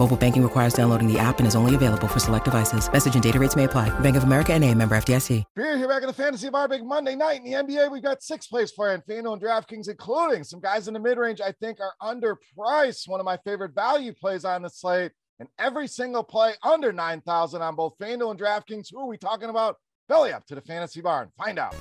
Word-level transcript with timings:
Mobile 0.00 0.16
banking 0.16 0.42
requires 0.42 0.72
downloading 0.72 1.12
the 1.12 1.18
app 1.18 1.40
and 1.40 1.46
is 1.46 1.54
only 1.54 1.74
available 1.74 2.08
for 2.08 2.20
select 2.20 2.46
devices. 2.46 2.90
Message 2.90 3.12
and 3.12 3.22
data 3.22 3.38
rates 3.38 3.54
may 3.54 3.64
apply. 3.64 3.90
Bank 4.00 4.16
of 4.16 4.22
America 4.22 4.54
and 4.54 4.64
a 4.64 4.74
member 4.74 4.94
FDIC. 4.94 5.44
Beer 5.54 5.76
here 5.76 5.88
back 5.88 6.00
in 6.00 6.06
the 6.06 6.14
Fantasy 6.14 6.48
Bar 6.48 6.68
Big 6.68 6.82
Monday 6.82 7.14
night 7.14 7.44
in 7.44 7.44
the 7.44 7.52
NBA. 7.52 7.92
We've 7.92 8.02
got 8.02 8.22
six 8.22 8.46
plays 8.46 8.70
for 8.70 8.90
you 8.90 8.96
FanDuel 9.06 9.34
and 9.34 9.42
DraftKings, 9.42 9.90
including 9.90 10.42
some 10.44 10.58
guys 10.58 10.88
in 10.88 10.94
the 10.94 11.00
mid 11.00 11.18
range 11.18 11.42
I 11.42 11.52
think 11.52 11.80
are 11.80 11.92
underpriced. 12.00 13.08
One 13.08 13.20
of 13.20 13.26
my 13.26 13.36
favorite 13.44 13.74
value 13.74 14.14
plays 14.14 14.46
on 14.46 14.62
the 14.62 14.70
slate, 14.70 15.12
and 15.38 15.50
every 15.58 15.86
single 15.86 16.24
play 16.24 16.54
under 16.62 16.94
9,000 16.94 17.60
on 17.60 17.76
both 17.76 17.92
FanDuel 18.00 18.30
and 18.30 18.40
DraftKings. 18.40 18.86
Who 18.90 19.00
are 19.00 19.06
we 19.06 19.18
talking 19.18 19.50
about? 19.50 19.76
Belly 20.08 20.32
up 20.32 20.46
to 20.46 20.54
the 20.54 20.62
Fantasy 20.62 21.02
Bar 21.02 21.24
and 21.24 21.32
find 21.34 21.58
out. 21.58 21.76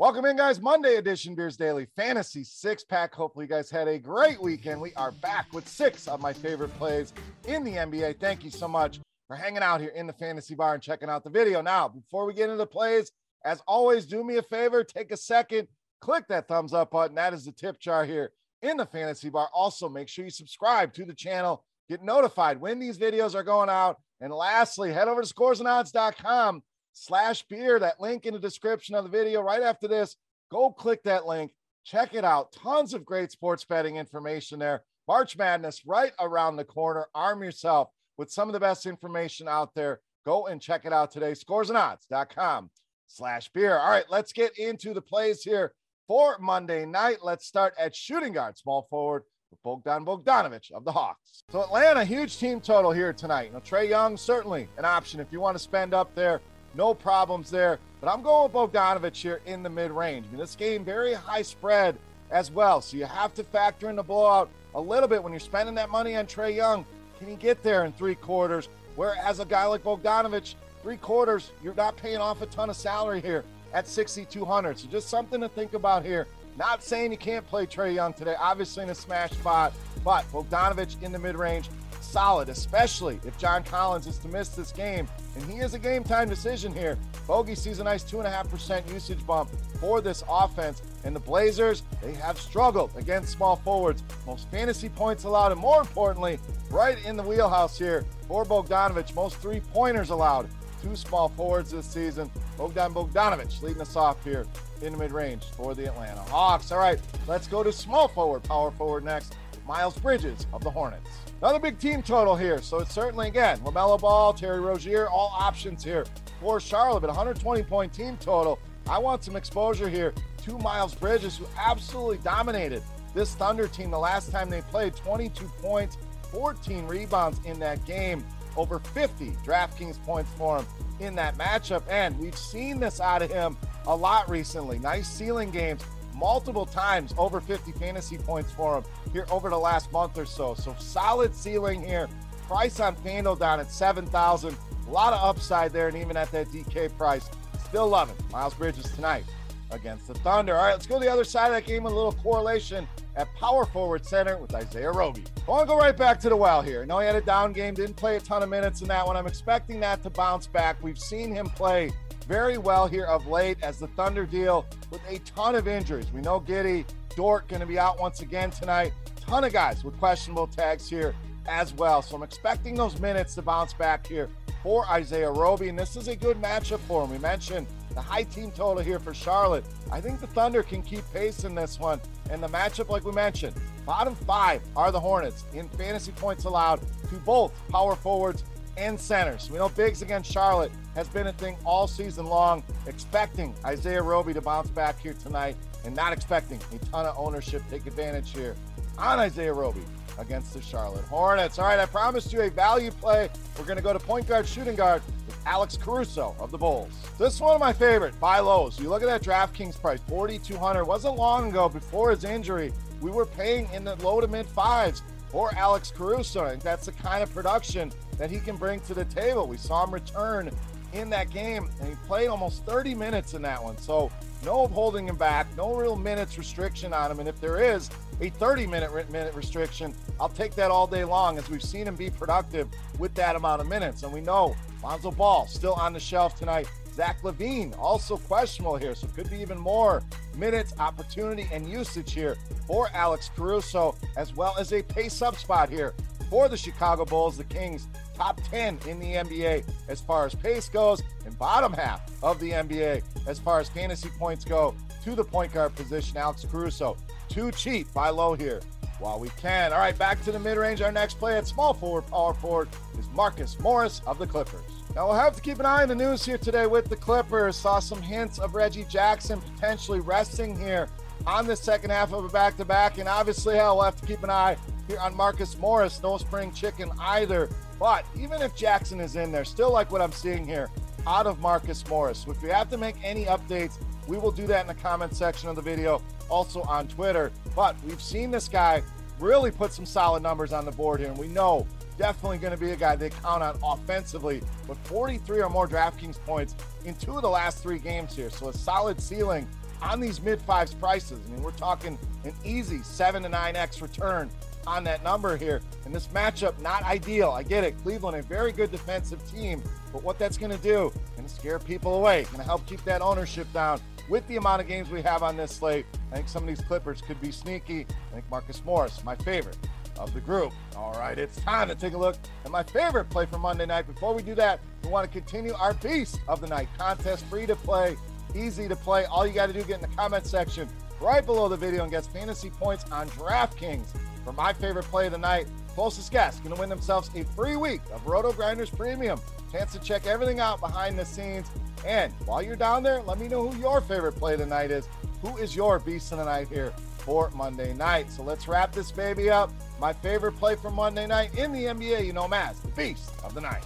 Welcome 0.00 0.24
in, 0.24 0.38
guys. 0.38 0.62
Monday 0.62 0.94
edition 0.94 1.34
Beers 1.34 1.58
Daily 1.58 1.86
Fantasy 1.94 2.42
Six 2.42 2.82
Pack. 2.82 3.14
Hopefully, 3.14 3.44
you 3.44 3.50
guys 3.50 3.68
had 3.68 3.86
a 3.86 3.98
great 3.98 4.40
weekend. 4.40 4.80
We 4.80 4.94
are 4.94 5.12
back 5.12 5.52
with 5.52 5.68
six 5.68 6.08
of 6.08 6.22
my 6.22 6.32
favorite 6.32 6.72
plays 6.78 7.12
in 7.46 7.64
the 7.64 7.72
NBA. 7.72 8.18
Thank 8.18 8.42
you 8.42 8.50
so 8.50 8.66
much 8.66 8.98
for 9.26 9.36
hanging 9.36 9.62
out 9.62 9.82
here 9.82 9.90
in 9.90 10.06
the 10.06 10.14
Fantasy 10.14 10.54
Bar 10.54 10.72
and 10.72 10.82
checking 10.82 11.10
out 11.10 11.22
the 11.22 11.28
video. 11.28 11.60
Now, 11.60 11.86
before 11.86 12.24
we 12.24 12.32
get 12.32 12.44
into 12.44 12.56
the 12.56 12.66
plays, 12.66 13.12
as 13.44 13.60
always, 13.68 14.06
do 14.06 14.24
me 14.24 14.38
a 14.38 14.42
favor, 14.42 14.82
take 14.84 15.12
a 15.12 15.18
second, 15.18 15.68
click 16.00 16.24
that 16.28 16.48
thumbs 16.48 16.72
up 16.72 16.92
button. 16.92 17.16
That 17.16 17.34
is 17.34 17.44
the 17.44 17.52
tip 17.52 17.78
jar 17.78 18.06
here 18.06 18.32
in 18.62 18.78
the 18.78 18.86
Fantasy 18.86 19.28
Bar. 19.28 19.50
Also, 19.52 19.86
make 19.90 20.08
sure 20.08 20.24
you 20.24 20.30
subscribe 20.30 20.94
to 20.94 21.04
the 21.04 21.12
channel, 21.12 21.62
get 21.90 22.02
notified 22.02 22.58
when 22.58 22.78
these 22.78 22.96
videos 22.96 23.34
are 23.34 23.44
going 23.44 23.68
out. 23.68 23.98
And 24.22 24.32
lastly, 24.32 24.94
head 24.94 25.08
over 25.08 25.20
to 25.20 25.34
scoresandodds.com 25.34 26.62
slash 26.92 27.42
beer, 27.48 27.78
that 27.78 28.00
link 28.00 28.26
in 28.26 28.34
the 28.34 28.40
description 28.40 28.94
of 28.94 29.04
the 29.04 29.10
video 29.10 29.40
right 29.40 29.62
after 29.62 29.88
this. 29.88 30.16
Go 30.50 30.70
click 30.70 31.02
that 31.04 31.26
link, 31.26 31.52
check 31.84 32.14
it 32.14 32.24
out. 32.24 32.52
Tons 32.52 32.94
of 32.94 33.04
great 33.04 33.30
sports 33.30 33.64
betting 33.64 33.96
information 33.96 34.58
there. 34.58 34.82
March 35.08 35.36
Madness 35.36 35.86
right 35.86 36.12
around 36.20 36.56
the 36.56 36.64
corner. 36.64 37.06
Arm 37.14 37.42
yourself 37.42 37.88
with 38.16 38.30
some 38.30 38.48
of 38.48 38.52
the 38.52 38.60
best 38.60 38.86
information 38.86 39.48
out 39.48 39.74
there. 39.74 40.00
Go 40.24 40.46
and 40.46 40.60
check 40.60 40.84
it 40.84 40.92
out 40.92 41.10
today. 41.10 41.32
Scoresandodds.com 41.32 42.70
slash 43.06 43.48
beer. 43.48 43.78
All 43.78 43.90
right, 43.90 44.04
let's 44.08 44.32
get 44.32 44.56
into 44.58 44.94
the 44.94 45.00
plays 45.00 45.42
here 45.42 45.72
for 46.06 46.36
Monday 46.38 46.84
night. 46.84 47.18
Let's 47.22 47.46
start 47.46 47.74
at 47.78 47.96
shooting 47.96 48.34
guard, 48.34 48.58
small 48.58 48.86
forward 48.90 49.22
Bogdan 49.64 50.04
Bogdanovich 50.04 50.70
of 50.72 50.84
the 50.84 50.92
Hawks. 50.92 51.42
So 51.50 51.62
Atlanta, 51.62 52.04
huge 52.04 52.38
team 52.38 52.60
total 52.60 52.92
here 52.92 53.12
tonight. 53.12 53.52
Know, 53.52 53.60
Trae 53.60 53.88
Young, 53.88 54.16
certainly 54.16 54.68
an 54.78 54.84
option 54.84 55.20
if 55.20 55.28
you 55.32 55.40
want 55.40 55.56
to 55.56 55.62
spend 55.62 55.92
up 55.92 56.14
there 56.14 56.40
no 56.74 56.94
problems 56.94 57.50
there. 57.50 57.78
But 58.00 58.08
I'm 58.08 58.22
going 58.22 58.44
with 58.44 58.52
Bogdanovich 58.52 59.16
here 59.16 59.40
in 59.46 59.62
the 59.62 59.68
mid 59.68 59.90
range. 59.90 60.26
I 60.26 60.30
mean, 60.30 60.40
this 60.40 60.56
game, 60.56 60.84
very 60.84 61.12
high 61.12 61.42
spread 61.42 61.96
as 62.30 62.50
well. 62.50 62.80
So 62.80 62.96
you 62.96 63.04
have 63.04 63.34
to 63.34 63.44
factor 63.44 63.90
in 63.90 63.96
the 63.96 64.02
blowout 64.02 64.48
a 64.74 64.80
little 64.80 65.08
bit 65.08 65.22
when 65.22 65.32
you're 65.32 65.40
spending 65.40 65.74
that 65.74 65.90
money 65.90 66.16
on 66.16 66.26
Trae 66.26 66.54
Young. 66.54 66.84
Can 67.18 67.28
he 67.28 67.36
get 67.36 67.62
there 67.62 67.84
in 67.84 67.92
three 67.92 68.14
quarters? 68.14 68.68
Whereas 68.96 69.40
a 69.40 69.44
guy 69.44 69.66
like 69.66 69.82
Bogdanovich, 69.82 70.54
three 70.82 70.96
quarters, 70.96 71.52
you're 71.62 71.74
not 71.74 71.96
paying 71.96 72.18
off 72.18 72.42
a 72.42 72.46
ton 72.46 72.70
of 72.70 72.76
salary 72.76 73.20
here 73.20 73.44
at 73.72 73.86
6,200. 73.86 74.78
So 74.78 74.88
just 74.88 75.08
something 75.08 75.40
to 75.40 75.48
think 75.48 75.74
about 75.74 76.04
here. 76.04 76.26
Not 76.56 76.82
saying 76.82 77.12
you 77.12 77.18
can't 77.18 77.46
play 77.46 77.66
Trae 77.66 77.94
Young 77.94 78.12
today, 78.12 78.34
obviously 78.38 78.82
in 78.82 78.90
a 78.90 78.94
smash 78.94 79.30
spot, 79.30 79.72
but 80.04 80.30
Bogdanovich 80.32 81.00
in 81.02 81.12
the 81.12 81.18
mid 81.18 81.36
range, 81.36 81.70
solid, 82.10 82.48
especially 82.48 83.20
if 83.24 83.38
John 83.38 83.62
Collins 83.62 84.06
is 84.06 84.18
to 84.18 84.28
miss 84.28 84.48
this 84.50 84.72
game. 84.72 85.08
And 85.36 85.44
he 85.44 85.58
is 85.58 85.74
a 85.74 85.78
game 85.78 86.02
time 86.02 86.28
decision 86.28 86.74
here. 86.74 86.98
Bogey 87.26 87.54
sees 87.54 87.78
a 87.78 87.84
nice 87.84 88.02
2.5% 88.02 88.92
usage 88.92 89.24
bump 89.26 89.50
for 89.80 90.00
this 90.00 90.24
offense. 90.28 90.82
And 91.04 91.14
the 91.14 91.20
Blazers, 91.20 91.82
they 92.02 92.12
have 92.14 92.38
struggled 92.38 92.90
against 92.96 93.32
small 93.32 93.56
forwards. 93.56 94.02
Most 94.26 94.50
fantasy 94.50 94.88
points 94.88 95.24
allowed, 95.24 95.52
and 95.52 95.60
more 95.60 95.80
importantly, 95.80 96.38
right 96.70 97.02
in 97.04 97.16
the 97.16 97.22
wheelhouse 97.22 97.78
here 97.78 98.04
for 98.26 98.44
Bogdanovich. 98.44 99.14
Most 99.14 99.36
three 99.36 99.60
pointers 99.60 100.10
allowed. 100.10 100.48
to 100.82 100.96
small 100.96 101.28
forwards 101.28 101.70
this 101.70 101.86
season. 101.86 102.30
Bogdan 102.56 102.92
Bogdanovich 102.94 103.62
leading 103.62 103.82
us 103.82 103.96
off 103.96 104.22
here 104.24 104.46
in 104.82 104.92
the 104.92 104.98
mid 104.98 105.12
range 105.12 105.44
for 105.56 105.74
the 105.74 105.86
Atlanta 105.86 106.22
Hawks. 106.22 106.72
All 106.72 106.78
right, 106.78 106.98
let's 107.26 107.46
go 107.46 107.62
to 107.62 107.70
small 107.70 108.08
forward, 108.08 108.42
power 108.42 108.70
forward 108.70 109.04
next. 109.04 109.36
Miles 109.70 109.96
Bridges 110.00 110.48
of 110.52 110.64
the 110.64 110.70
Hornets. 110.70 111.08
Another 111.40 111.60
big 111.60 111.78
team 111.78 112.02
total 112.02 112.34
here. 112.34 112.60
So 112.60 112.80
it's 112.80 112.92
certainly, 112.92 113.28
again, 113.28 113.60
LaMelo 113.60 114.00
Ball, 114.00 114.34
Terry 114.34 114.58
Rozier, 114.58 115.08
all 115.08 115.32
options 115.32 115.84
here 115.84 116.06
for 116.40 116.58
Charlotte, 116.58 117.02
but 117.02 117.06
120 117.06 117.62
point 117.62 117.92
team 117.92 118.16
total. 118.16 118.58
I 118.88 118.98
want 118.98 119.22
some 119.22 119.36
exposure 119.36 119.88
here 119.88 120.12
to 120.42 120.58
Miles 120.58 120.92
Bridges, 120.92 121.36
who 121.36 121.46
absolutely 121.56 122.18
dominated 122.18 122.82
this 123.14 123.36
Thunder 123.36 123.68
team 123.68 123.92
the 123.92 123.98
last 123.98 124.32
time 124.32 124.50
they 124.50 124.60
played 124.60 124.96
22 124.96 125.44
points, 125.62 125.98
14 126.32 126.88
rebounds 126.88 127.38
in 127.44 127.60
that 127.60 127.84
game, 127.86 128.24
over 128.56 128.80
50 128.80 129.30
DraftKings 129.44 130.02
points 130.02 130.32
for 130.36 130.58
him 130.58 130.66
in 130.98 131.14
that 131.14 131.38
matchup. 131.38 131.84
And 131.88 132.18
we've 132.18 132.36
seen 132.36 132.80
this 132.80 133.00
out 133.00 133.22
of 133.22 133.30
him 133.30 133.56
a 133.86 133.94
lot 133.94 134.28
recently. 134.28 134.80
Nice 134.80 135.08
ceiling 135.08 135.52
games, 135.52 135.84
multiple 136.20 136.66
times 136.66 137.14
over 137.16 137.40
50 137.40 137.72
fantasy 137.72 138.18
points 138.18 138.52
for 138.52 138.76
him 138.76 138.84
here 139.12 139.26
over 139.30 139.48
the 139.48 139.58
last 139.58 139.90
month 139.90 140.18
or 140.18 140.26
so. 140.26 140.54
So 140.54 140.76
solid 140.78 141.34
ceiling 141.34 141.82
here. 141.82 142.08
Price 142.46 142.78
on 142.78 142.94
FanDuel 142.96 143.38
down 143.38 143.58
at 143.58 143.70
7,000. 143.70 144.56
A 144.86 144.90
lot 144.90 145.12
of 145.12 145.20
upside 145.20 145.72
there, 145.72 145.88
and 145.88 145.96
even 145.96 146.16
at 146.16 146.30
that 146.32 146.48
DK 146.48 146.96
price, 146.96 147.30
still 147.64 147.88
loving 147.88 148.16
Miles 148.30 148.54
Bridges 148.54 148.90
tonight 148.92 149.24
against 149.70 150.08
the 150.08 150.14
Thunder. 150.14 150.56
All 150.56 150.64
right, 150.64 150.72
let's 150.72 150.86
go 150.86 150.98
to 150.98 151.04
the 151.04 151.10
other 151.10 151.24
side 151.24 151.46
of 151.46 151.52
that 151.52 151.64
game. 151.64 151.86
A 151.86 151.88
little 151.88 152.12
correlation 152.12 152.86
at 153.16 153.32
power 153.36 153.64
forward 153.64 154.04
center 154.04 154.36
with 154.36 154.54
Isaiah 154.54 154.90
Roby. 154.90 155.24
I 155.46 155.50
want 155.50 155.62
to 155.62 155.66
go 155.66 155.78
right 155.78 155.96
back 155.96 156.20
to 156.20 156.28
the 156.28 156.36
well 156.36 156.60
here. 156.60 156.84
Know 156.84 156.98
he 156.98 157.06
had 157.06 157.16
a 157.16 157.20
down 157.20 157.52
game, 157.52 157.74
didn't 157.74 157.96
play 157.96 158.16
a 158.16 158.20
ton 158.20 158.42
of 158.42 158.48
minutes 158.48 158.82
in 158.82 158.88
that 158.88 159.06
one. 159.06 159.16
I'm 159.16 159.26
expecting 159.26 159.80
that 159.80 160.02
to 160.02 160.10
bounce 160.10 160.46
back. 160.46 160.82
We've 160.82 160.98
seen 160.98 161.32
him 161.32 161.46
play 161.46 161.92
very 162.30 162.58
well 162.58 162.86
here 162.86 163.06
of 163.06 163.26
late 163.26 163.58
as 163.60 163.80
the 163.80 163.88
Thunder 163.88 164.24
deal 164.24 164.64
with 164.92 165.00
a 165.08 165.18
ton 165.34 165.56
of 165.56 165.66
injuries. 165.66 166.12
We 166.12 166.20
know 166.20 166.38
Giddey, 166.38 166.84
Dort 167.16 167.48
going 167.48 167.58
to 167.58 167.66
be 167.66 167.76
out 167.76 167.98
once 167.98 168.20
again 168.20 168.52
tonight. 168.52 168.92
Ton 169.16 169.42
of 169.42 169.52
guys 169.52 169.82
with 169.82 169.98
questionable 169.98 170.46
tags 170.46 170.88
here 170.88 171.12
as 171.48 171.74
well. 171.74 172.02
So 172.02 172.14
I'm 172.14 172.22
expecting 172.22 172.76
those 172.76 173.00
minutes 173.00 173.34
to 173.34 173.42
bounce 173.42 173.72
back 173.72 174.06
here 174.06 174.28
for 174.62 174.88
Isaiah 174.88 175.28
Roby. 175.28 175.70
And 175.70 175.76
this 175.76 175.96
is 175.96 176.06
a 176.06 176.14
good 176.14 176.40
matchup 176.40 176.78
for 176.86 177.02
him. 177.02 177.10
We 177.10 177.18
mentioned 177.18 177.66
the 177.94 178.00
high 178.00 178.22
team 178.22 178.52
total 178.52 178.80
here 178.80 179.00
for 179.00 179.12
Charlotte. 179.12 179.64
I 179.90 180.00
think 180.00 180.20
the 180.20 180.28
Thunder 180.28 180.62
can 180.62 180.82
keep 180.82 181.02
pace 181.12 181.42
in 181.42 181.56
this 181.56 181.80
one. 181.80 182.00
And 182.30 182.40
the 182.40 182.48
matchup, 182.48 182.90
like 182.90 183.04
we 183.04 183.10
mentioned, 183.10 183.56
bottom 183.84 184.14
five 184.14 184.62
are 184.76 184.92
the 184.92 185.00
Hornets 185.00 185.46
in 185.52 185.68
fantasy 185.70 186.12
points 186.12 186.44
allowed 186.44 186.80
to 187.08 187.16
both 187.26 187.52
power 187.70 187.96
forwards 187.96 188.44
and 188.76 189.00
centers. 189.00 189.50
We 189.50 189.58
know 189.58 189.68
bigs 189.68 190.00
against 190.02 190.30
Charlotte 190.30 190.70
has 190.94 191.08
been 191.08 191.28
a 191.28 191.32
thing 191.32 191.56
all 191.64 191.86
season 191.86 192.26
long. 192.26 192.62
Expecting 192.86 193.54
Isaiah 193.64 194.02
Roby 194.02 194.34
to 194.34 194.40
bounce 194.40 194.70
back 194.70 194.98
here 194.98 195.14
tonight 195.14 195.56
and 195.84 195.94
not 195.94 196.12
expecting 196.12 196.60
a 196.72 196.78
ton 196.86 197.06
of 197.06 197.16
ownership. 197.18 197.62
Take 197.70 197.86
advantage 197.86 198.32
here 198.32 198.56
on 198.98 199.18
Isaiah 199.18 199.52
Roby 199.52 199.82
against 200.18 200.52
the 200.52 200.60
Charlotte 200.60 201.04
Hornets. 201.06 201.58
All 201.58 201.64
right, 201.64 201.78
I 201.78 201.86
promised 201.86 202.32
you 202.32 202.42
a 202.42 202.50
value 202.50 202.90
play. 202.90 203.30
We're 203.58 203.64
going 203.64 203.78
to 203.78 203.82
go 203.82 203.92
to 203.92 203.98
point 203.98 204.28
guard, 204.28 204.46
shooting 204.46 204.76
guard 204.76 205.02
with 205.26 205.38
Alex 205.46 205.76
Caruso 205.76 206.34
of 206.38 206.50
the 206.50 206.58
Bulls. 206.58 206.92
This 207.18 207.34
is 207.34 207.40
one 207.40 207.54
of 207.54 207.60
my 207.60 207.72
favorite 207.72 208.18
buy 208.20 208.40
lows. 208.40 208.78
You 208.78 208.88
look 208.88 209.02
at 209.02 209.06
that 209.06 209.22
DraftKings 209.22 209.80
price, 209.80 210.00
4,200. 210.08 210.84
Wasn't 210.84 211.16
long 211.16 211.48
ago 211.50 211.68
before 211.68 212.10
his 212.10 212.24
injury. 212.24 212.72
We 213.00 213.10
were 213.10 213.26
paying 213.26 213.68
in 213.72 213.84
the 213.84 213.96
low 213.96 214.20
to 214.20 214.28
mid 214.28 214.46
fives 214.46 215.02
for 215.30 215.54
Alex 215.54 215.90
Caruso. 215.90 216.48
Think 216.48 216.62
that's 216.62 216.86
the 216.86 216.92
kind 216.92 217.22
of 217.22 217.32
production 217.32 217.92
that 218.18 218.30
he 218.30 218.40
can 218.40 218.56
bring 218.56 218.80
to 218.80 218.94
the 218.94 219.04
table. 219.06 219.46
We 219.46 219.56
saw 219.56 219.84
him 219.84 219.94
return 219.94 220.50
in 220.92 221.10
that 221.10 221.30
game, 221.30 221.68
and 221.80 221.88
he 221.88 221.94
played 222.06 222.28
almost 222.28 222.64
30 222.64 222.94
minutes 222.94 223.34
in 223.34 223.42
that 223.42 223.62
one. 223.62 223.76
So 223.78 224.10
no 224.44 224.66
holding 224.68 225.08
him 225.08 225.16
back, 225.16 225.46
no 225.56 225.74
real 225.74 225.96
minutes 225.96 226.38
restriction 226.38 226.92
on 226.92 227.10
him. 227.10 227.20
And 227.20 227.28
if 227.28 227.40
there 227.40 227.60
is 227.60 227.90
a 228.20 228.30
30 228.30 228.66
minute 228.66 229.10
minute 229.10 229.34
restriction, 229.34 229.94
I'll 230.18 230.28
take 230.28 230.54
that 230.54 230.70
all 230.70 230.86
day 230.86 231.04
long 231.04 231.38
as 231.38 231.48
we've 231.48 231.62
seen 231.62 231.86
him 231.86 231.96
be 231.96 232.10
productive 232.10 232.68
with 232.98 233.14
that 233.14 233.36
amount 233.36 233.60
of 233.60 233.68
minutes. 233.68 234.02
And 234.02 234.12
we 234.12 234.20
know 234.20 234.56
Lonzo 234.82 235.10
Ball 235.10 235.46
still 235.46 235.74
on 235.74 235.92
the 235.92 236.00
shelf 236.00 236.38
tonight. 236.38 236.68
Zach 236.92 237.22
LaVine 237.22 237.78
also 237.78 238.16
questionable 238.16 238.76
here, 238.76 238.94
so 238.94 239.06
could 239.08 239.30
be 239.30 239.38
even 239.40 239.58
more 239.58 240.02
minutes, 240.36 240.74
opportunity, 240.78 241.48
and 241.52 241.68
usage 241.68 242.12
here 242.12 242.36
for 242.66 242.88
Alex 242.92 243.30
Caruso, 243.34 243.94
as 244.16 244.34
well 244.34 244.54
as 244.58 244.72
a 244.72 244.82
pace 244.82 245.22
up 245.22 245.36
spot 245.36 245.70
here 245.70 245.94
for 246.28 246.48
the 246.48 246.56
Chicago 246.56 247.04
Bulls, 247.04 247.36
the 247.36 247.44
Kings 247.44 247.88
top 248.20 248.38
10 248.50 248.78
in 248.86 248.98
the 248.98 249.14
NBA 249.14 249.64
as 249.88 250.02
far 250.02 250.26
as 250.26 250.34
pace 250.34 250.68
goes, 250.68 251.02
and 251.24 251.38
bottom 251.38 251.72
half 251.72 252.02
of 252.22 252.38
the 252.38 252.50
NBA 252.50 253.02
as 253.26 253.38
far 253.38 253.60
as 253.60 253.70
fantasy 253.70 254.10
points 254.18 254.44
go 254.44 254.74
to 255.02 255.14
the 255.14 255.24
point 255.24 255.54
guard 255.54 255.74
position. 255.74 256.18
Alex 256.18 256.44
Caruso, 256.44 256.98
too 257.30 257.50
cheap, 257.52 257.90
buy 257.94 258.10
low 258.10 258.34
here 258.34 258.60
while 258.98 259.18
we 259.18 259.30
can. 259.40 259.72
All 259.72 259.78
right, 259.78 259.96
back 259.96 260.22
to 260.24 260.32
the 260.32 260.38
mid 260.38 260.58
range. 260.58 260.82
Our 260.82 260.92
next 260.92 261.14
play 261.14 261.38
at 261.38 261.46
small 261.46 261.72
forward, 261.72 262.06
power 262.08 262.34
forward 262.34 262.68
is 262.98 263.08
Marcus 263.14 263.58
Morris 263.58 264.02
of 264.06 264.18
the 264.18 264.26
Clippers. 264.26 264.60
Now 264.94 265.06
we'll 265.06 265.18
have 265.18 265.34
to 265.36 265.40
keep 265.40 265.58
an 265.58 265.64
eye 265.64 265.82
on 265.82 265.88
the 265.88 265.94
news 265.94 266.22
here 266.22 266.36
today 266.36 266.66
with 266.66 266.90
the 266.90 266.96
Clippers. 266.96 267.56
Saw 267.56 267.78
some 267.78 268.02
hints 268.02 268.38
of 268.38 268.54
Reggie 268.54 268.84
Jackson 268.84 269.40
potentially 269.40 270.00
resting 270.00 270.58
here 270.58 270.90
on 271.26 271.46
the 271.46 271.56
second 271.56 271.88
half 271.88 272.12
of 272.12 272.26
a 272.26 272.28
back 272.28 272.58
to 272.58 272.66
back. 272.66 272.98
And 272.98 273.08
obviously, 273.08 273.56
hell, 273.56 273.76
we'll 273.76 273.86
have 273.86 273.98
to 273.98 274.06
keep 274.06 274.22
an 274.22 274.30
eye 274.30 274.58
here 274.88 274.98
on 274.98 275.16
Marcus 275.16 275.56
Morris. 275.58 276.02
No 276.02 276.18
spring 276.18 276.52
chicken 276.52 276.90
either. 277.00 277.48
But 277.78 278.04
even 278.18 278.42
if 278.42 278.54
Jackson 278.54 279.00
is 279.00 279.16
in 279.16 279.32
there, 279.32 279.44
still 279.44 279.72
like 279.72 279.90
what 279.90 280.02
I'm 280.02 280.12
seeing 280.12 280.46
here 280.46 280.70
out 281.06 281.26
of 281.26 281.40
Marcus 281.40 281.86
Morris. 281.88 282.26
If 282.28 282.42
we 282.42 282.50
have 282.50 282.68
to 282.70 282.76
make 282.76 282.96
any 283.02 283.24
updates, 283.24 283.78
we 284.06 284.18
will 284.18 284.30
do 284.30 284.46
that 284.46 284.62
in 284.62 284.66
the 284.66 284.74
comment 284.74 285.14
section 285.14 285.48
of 285.48 285.56
the 285.56 285.62
video, 285.62 286.02
also 286.28 286.62
on 286.62 286.88
Twitter. 286.88 287.32
But 287.56 287.76
we've 287.84 288.02
seen 288.02 288.30
this 288.30 288.48
guy 288.48 288.82
really 289.18 289.50
put 289.50 289.72
some 289.72 289.86
solid 289.86 290.22
numbers 290.22 290.52
on 290.52 290.64
the 290.64 290.72
board 290.72 291.00
here, 291.00 291.08
and 291.08 291.18
we 291.18 291.28
know 291.28 291.66
definitely 291.96 292.38
going 292.38 292.52
to 292.52 292.58
be 292.58 292.70
a 292.70 292.76
guy 292.76 292.96
they 292.96 293.10
count 293.10 293.42
on 293.42 293.58
offensively 293.62 294.42
with 294.66 294.78
43 294.84 295.42
or 295.42 295.50
more 295.50 295.68
DraftKings 295.68 296.18
points 296.24 296.54
in 296.84 296.94
two 296.94 297.16
of 297.16 297.22
the 297.22 297.28
last 297.28 297.62
three 297.62 297.78
games 297.78 298.16
here. 298.16 298.30
So 298.30 298.48
a 298.48 298.52
solid 298.52 299.00
ceiling 299.00 299.46
on 299.82 300.00
these 300.00 300.20
mid 300.20 300.40
fives 300.42 300.72
prices. 300.74 301.20
I 301.26 301.32
mean, 301.32 301.42
we're 301.42 301.50
talking 301.52 301.98
an 302.24 302.32
easy 302.44 302.82
seven 302.82 303.22
to 303.22 303.28
nine 303.28 303.54
X 303.54 303.82
return 303.82 304.30
on 304.66 304.84
that 304.84 305.02
number 305.02 305.36
here. 305.36 305.60
And 305.84 305.94
this 305.94 306.08
matchup, 306.08 306.60
not 306.60 306.82
ideal. 306.82 307.30
I 307.30 307.42
get 307.42 307.64
it. 307.64 307.76
Cleveland, 307.78 308.16
a 308.16 308.22
very 308.22 308.52
good 308.52 308.70
defensive 308.70 309.24
team. 309.30 309.62
But 309.92 310.02
what 310.02 310.18
that's 310.18 310.36
going 310.36 310.52
to 310.52 310.62
do, 310.62 310.92
going 311.16 311.28
to 311.28 311.34
scare 311.34 311.58
people 311.58 311.94
away, 311.94 312.24
going 312.24 312.38
to 312.38 312.42
help 312.44 312.66
keep 312.66 312.82
that 312.84 313.02
ownership 313.02 313.52
down 313.52 313.80
with 314.08 314.26
the 314.26 314.36
amount 314.36 314.60
of 314.60 314.68
games 314.68 314.90
we 314.90 315.02
have 315.02 315.22
on 315.22 315.36
this 315.36 315.52
slate. 315.52 315.86
I 316.10 316.16
think 316.16 316.28
some 316.28 316.42
of 316.42 316.48
these 316.48 316.60
Clippers 316.60 317.00
could 317.00 317.20
be 317.20 317.32
sneaky. 317.32 317.86
I 318.10 318.14
think 318.14 318.30
Marcus 318.30 318.62
Morris, 318.64 319.02
my 319.04 319.16
favorite, 319.16 319.56
of 319.98 320.12
the 320.14 320.20
group. 320.20 320.52
All 320.76 320.92
right, 320.94 321.18
it's 321.18 321.36
time 321.40 321.68
to 321.68 321.74
take 321.74 321.94
a 321.94 321.98
look 321.98 322.16
at 322.44 322.50
my 322.50 322.62
favorite 322.62 323.10
play 323.10 323.26
for 323.26 323.38
Monday 323.38 323.66
night. 323.66 323.86
Before 323.86 324.14
we 324.14 324.22
do 324.22 324.34
that, 324.34 324.60
we 324.82 324.90
want 324.90 325.10
to 325.10 325.12
continue 325.12 325.54
our 325.54 325.74
beast 325.74 326.20
of 326.26 326.40
the 326.40 326.46
night 326.46 326.68
contest, 326.78 327.24
free 327.26 327.46
to 327.46 327.54
play, 327.56 327.96
easy 328.34 328.66
to 328.66 328.76
play. 328.76 329.04
All 329.04 329.26
you 329.26 329.32
got 329.32 329.46
to 329.46 329.52
do 329.52 329.62
get 329.62 329.82
in 329.82 329.90
the 329.90 329.96
comment 329.96 330.26
section 330.26 330.68
right 331.00 331.24
below 331.24 331.48
the 331.48 331.56
video 331.56 331.82
and 331.82 331.90
get 331.90 332.06
fantasy 332.06 332.50
points 332.50 332.84
on 332.90 333.08
DraftKings 333.10 333.96
for 334.24 334.32
my 334.32 334.52
favorite 334.52 334.84
play 334.84 335.06
of 335.06 335.12
the 335.12 335.18
night. 335.18 335.46
Closest 335.74 336.12
guest 336.12 336.42
going 336.42 336.54
to 336.54 336.60
win 336.60 336.68
themselves 336.68 337.10
a 337.14 337.24
free 337.24 337.56
week 337.56 337.80
of 337.92 338.06
Roto 338.06 338.32
Grinders 338.32 338.70
Premium. 338.70 339.20
Chance 339.52 339.72
to 339.72 339.78
check 339.80 340.06
everything 340.06 340.40
out 340.40 340.60
behind 340.60 340.98
the 340.98 341.04
scenes. 341.04 341.50
And 341.86 342.12
while 342.26 342.42
you're 342.42 342.56
down 342.56 342.82
there, 342.82 343.02
let 343.02 343.18
me 343.18 343.28
know 343.28 343.48
who 343.48 343.58
your 343.58 343.80
favorite 343.80 344.12
play 344.12 344.34
of 344.34 344.40
the 344.40 344.46
night 344.46 344.70
is. 344.70 344.88
Who 345.22 345.36
is 345.36 345.56
your 345.56 345.78
beast 345.78 346.12
of 346.12 346.18
the 346.18 346.24
night 346.24 346.48
here 346.48 346.72
for 346.98 347.30
Monday 347.30 347.72
night? 347.74 348.10
So 348.10 348.22
let's 348.22 348.48
wrap 348.48 348.72
this 348.72 348.90
baby 348.92 349.30
up. 349.30 349.52
My 349.80 349.92
favorite 349.92 350.32
play 350.32 350.56
for 350.56 350.70
Monday 350.70 351.06
night 351.06 351.34
in 351.36 351.52
the 351.52 351.64
NBA, 351.64 352.06
you 352.06 352.12
know 352.12 352.28
as 352.32 352.60
the 352.60 352.68
Beast 352.68 353.12
of 353.24 353.34
the 353.34 353.40
Night. 353.40 353.64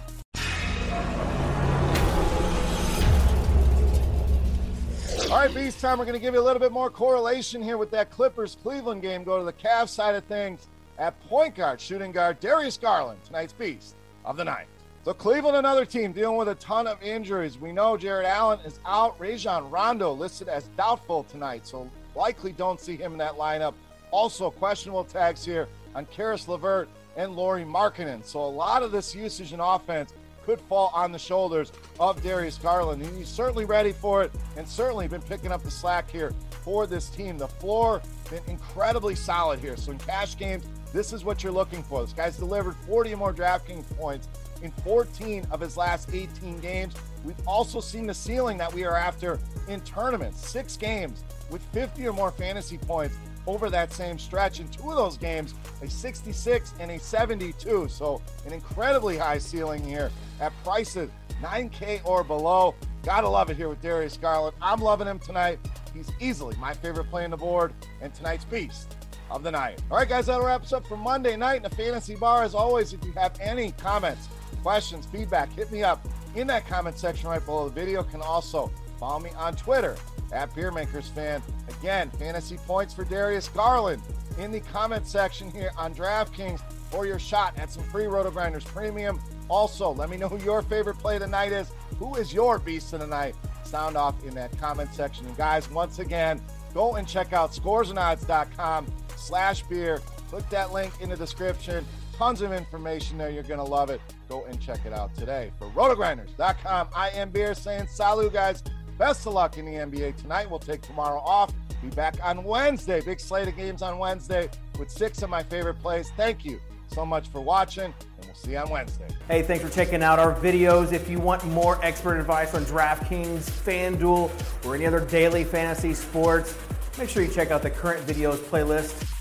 All 5.35 5.41
right, 5.41 5.53
Beast 5.53 5.81
time. 5.81 5.99
We're 5.99 6.05
going 6.05 6.17
to 6.17 6.21
give 6.21 6.33
you 6.33 6.39
a 6.39 6.41
little 6.41 6.61
bit 6.61 6.71
more 6.71 6.89
correlation 6.89 7.61
here 7.61 7.77
with 7.77 7.91
that 7.91 8.09
Clippers 8.09 8.55
Cleveland 8.63 9.01
game. 9.01 9.25
Go 9.25 9.37
to 9.37 9.43
the 9.43 9.51
Cavs 9.51 9.89
side 9.89 10.15
of 10.15 10.23
things 10.23 10.67
at 10.97 11.19
point 11.27 11.55
guard, 11.55 11.81
shooting 11.81 12.13
guard 12.13 12.39
Darius 12.39 12.77
Garland, 12.77 13.21
tonight's 13.25 13.51
Beast 13.51 13.95
of 14.23 14.37
the 14.37 14.45
Night. 14.45 14.67
So 15.03 15.13
Cleveland, 15.13 15.57
another 15.57 15.83
team 15.83 16.13
dealing 16.13 16.37
with 16.37 16.47
a 16.47 16.55
ton 16.55 16.87
of 16.87 17.03
injuries. 17.03 17.59
We 17.59 17.73
know 17.73 17.97
Jarrett 17.97 18.25
Allen 18.25 18.61
is 18.61 18.79
out. 18.85 19.19
Rajon 19.19 19.69
Rondo 19.69 20.13
listed 20.13 20.47
as 20.47 20.69
doubtful 20.77 21.25
tonight, 21.25 21.67
so 21.67 21.89
likely 22.15 22.53
don't 22.53 22.79
see 22.79 22.95
him 22.95 23.11
in 23.11 23.17
that 23.17 23.33
lineup. 23.33 23.73
Also, 24.11 24.49
questionable 24.49 25.03
tags 25.03 25.43
here 25.43 25.67
on 25.95 26.05
Caris 26.05 26.47
LeVert 26.47 26.87
and 27.17 27.35
Lauri 27.35 27.65
Markkanen. 27.65 28.23
So 28.23 28.39
a 28.39 28.47
lot 28.47 28.83
of 28.83 28.93
this 28.93 29.13
usage 29.13 29.51
in 29.51 29.59
offense 29.59 30.13
could 30.45 30.61
fall 30.61 30.91
on 30.93 31.11
the 31.11 31.19
shoulders 31.19 31.71
of 31.99 32.21
Darius 32.21 32.57
Garland. 32.57 33.01
And 33.01 33.17
he's 33.17 33.27
certainly 33.27 33.65
ready 33.65 33.91
for 33.91 34.23
it 34.23 34.31
and 34.57 34.67
certainly 34.67 35.07
been 35.07 35.21
picking 35.21 35.51
up 35.51 35.63
the 35.63 35.71
slack 35.71 36.09
here 36.09 36.33
for 36.63 36.85
this 36.85 37.09
team. 37.09 37.37
The 37.37 37.47
floor 37.47 38.01
been 38.29 38.43
incredibly 38.47 39.15
solid 39.15 39.59
here. 39.59 39.75
So 39.77 39.91
in 39.91 39.97
cash 39.99 40.37
games, 40.37 40.65
this 40.93 41.13
is 41.13 41.25
what 41.25 41.43
you're 41.43 41.51
looking 41.51 41.83
for. 41.83 42.01
This 42.01 42.13
guy's 42.13 42.37
delivered 42.37 42.75
40 42.87 43.13
or 43.13 43.17
more 43.17 43.33
DraftKings 43.33 43.97
points 43.97 44.27
in 44.61 44.71
14 44.71 45.45
of 45.51 45.59
his 45.59 45.77
last 45.77 46.13
18 46.13 46.59
games. 46.59 46.95
We've 47.23 47.35
also 47.47 47.79
seen 47.79 48.07
the 48.07 48.13
ceiling 48.13 48.57
that 48.59 48.73
we 48.73 48.85
are 48.85 48.95
after 48.95 49.39
in 49.67 49.81
tournaments. 49.81 50.47
Six 50.47 50.77
games 50.77 51.23
with 51.49 51.61
50 51.73 52.07
or 52.07 52.13
more 52.13 52.31
fantasy 52.31 52.77
points 52.77 53.17
over 53.47 53.69
that 53.69 53.93
same 53.93 54.17
stretch. 54.17 54.59
In 54.59 54.67
two 54.67 54.89
of 54.89 54.95
those 54.95 55.17
games, 55.17 55.53
a 55.81 55.89
66 55.89 56.73
and 56.79 56.91
a 56.91 56.99
72. 56.99 57.87
So 57.89 58.21
an 58.45 58.53
incredibly 58.53 59.17
high 59.17 59.37
ceiling 59.37 59.83
here 59.83 60.11
at 60.39 60.51
prices 60.63 61.09
9K 61.41 62.01
or 62.05 62.23
below. 62.23 62.75
Gotta 63.03 63.27
love 63.27 63.49
it 63.49 63.57
here 63.57 63.69
with 63.69 63.81
Darius 63.81 64.17
Garland. 64.17 64.55
I'm 64.61 64.79
loving 64.79 65.07
him 65.07 65.19
tonight. 65.19 65.59
He's 65.93 66.11
easily 66.19 66.55
my 66.57 66.73
favorite 66.73 67.09
play 67.09 67.23
on 67.23 67.31
the 67.31 67.37
board 67.37 67.73
and 68.01 68.13
tonight's 68.13 68.45
beast 68.45 68.95
of 69.29 69.43
the 69.43 69.51
night. 69.51 69.81
All 69.89 69.97
right, 69.97 70.07
guys, 70.07 70.27
that 70.27 70.41
wraps 70.41 70.73
up 70.73 70.85
for 70.87 70.97
Monday 70.97 71.35
night 71.35 71.57
in 71.57 71.63
the 71.63 71.69
fantasy 71.69 72.15
bar. 72.15 72.43
As 72.43 72.55
always, 72.55 72.93
if 72.93 73.03
you 73.05 73.11
have 73.13 73.39
any 73.39 73.71
comments, 73.73 74.27
questions, 74.61 75.05
feedback, 75.05 75.51
hit 75.53 75.71
me 75.71 75.83
up 75.83 76.05
in 76.35 76.47
that 76.47 76.67
comment 76.67 76.97
section 76.97 77.29
right 77.29 77.43
below 77.45 77.69
the 77.69 77.73
video. 77.73 78.03
You 78.03 78.09
Can 78.09 78.21
also 78.21 78.71
follow 78.99 79.19
me 79.19 79.29
on 79.37 79.55
Twitter 79.55 79.95
at 80.35 80.53
Beermakers 80.53 81.09
Fan. 81.09 81.41
Again, 81.79 82.11
fantasy 82.11 82.57
points 82.57 82.93
for 82.93 83.05
Darius 83.05 83.47
Garland 83.47 84.01
in 84.37 84.51
the 84.51 84.59
comment 84.59 85.07
section 85.07 85.49
here 85.51 85.71
on 85.77 85.95
DraftKings 85.95 86.61
for 86.91 87.05
your 87.05 87.19
shot 87.19 87.57
at 87.57 87.71
some 87.71 87.83
free 87.83 88.05
Roto 88.05 88.29
Grinders 88.31 88.65
Premium. 88.65 89.19
Also, 89.49 89.91
let 89.91 90.09
me 90.09 90.17
know 90.17 90.27
who 90.27 90.37
your 90.43 90.61
favorite 90.61 90.97
play 90.97 91.15
of 91.15 91.21
the 91.21 91.27
night 91.27 91.51
is. 91.51 91.71
Who 91.99 92.15
is 92.15 92.33
your 92.33 92.59
beast 92.59 92.93
of 92.93 92.99
the 92.99 93.07
night? 93.07 93.35
Sound 93.63 93.95
off 93.95 94.23
in 94.23 94.35
that 94.35 94.57
comment 94.59 94.93
section. 94.93 95.25
And 95.25 95.37
guys, 95.37 95.69
once 95.71 95.99
again, 95.99 96.41
go 96.73 96.95
and 96.95 97.07
check 97.07 97.33
out 97.33 97.51
scoresandodds.com 97.51 98.87
slash 99.15 99.63
beer. 99.63 100.01
Click 100.29 100.49
that 100.49 100.73
link 100.73 100.93
in 101.01 101.09
the 101.09 101.15
description. 101.15 101.85
Tons 102.17 102.41
of 102.41 102.51
information 102.51 103.17
there. 103.17 103.29
You're 103.29 103.43
going 103.43 103.59
to 103.59 103.65
love 103.65 103.89
it. 103.89 104.01
Go 104.29 104.45
and 104.45 104.59
check 104.61 104.85
it 104.85 104.93
out 104.93 105.15
today. 105.15 105.51
For 105.59 105.69
rotogrinders.com, 105.69 106.89
I 106.95 107.09
am 107.09 107.29
Beer 107.29 107.53
saying 107.53 107.87
salut, 107.87 108.33
guys. 108.33 108.63
Best 108.97 109.25
of 109.27 109.33
luck 109.33 109.57
in 109.57 109.65
the 109.65 109.73
NBA 109.73 110.15
tonight. 110.17 110.49
We'll 110.49 110.59
take 110.59 110.81
tomorrow 110.81 111.19
off. 111.19 111.53
Be 111.81 111.89
back 111.89 112.15
on 112.23 112.43
Wednesday. 112.43 113.01
Big 113.01 113.19
slate 113.19 113.47
of 113.47 113.57
games 113.57 113.81
on 113.81 113.97
Wednesday 113.97 114.49
with 114.79 114.89
six 114.89 115.21
of 115.21 115.29
my 115.29 115.43
favorite 115.43 115.79
plays. 115.79 116.11
Thank 116.15 116.45
you 116.45 116.61
so 116.87 117.05
much 117.05 117.27
for 117.27 117.41
watching, 117.41 117.85
and 117.85 118.25
we'll 118.25 118.35
see 118.35 118.51
you 118.51 118.57
on 118.57 118.69
Wednesday. 118.69 119.07
Hey, 119.27 119.41
thanks 119.41 119.63
for 119.63 119.69
checking 119.69 120.01
out 120.01 120.17
our 120.17 120.33
videos. 120.33 120.93
If 120.93 121.09
you 121.09 121.19
want 121.19 121.43
more 121.45 121.83
expert 121.83 122.19
advice 122.19 122.53
on 122.53 122.63
DraftKings, 122.65 123.49
FanDuel, 123.49 124.65
or 124.65 124.75
any 124.75 124.85
other 124.85 125.01
daily 125.01 125.43
fantasy 125.43 125.93
sports, 125.93 126.55
make 126.97 127.09
sure 127.09 127.21
you 127.21 127.31
check 127.31 127.51
out 127.51 127.63
the 127.63 127.69
current 127.69 128.05
videos 128.07 128.37
playlist 128.37 129.14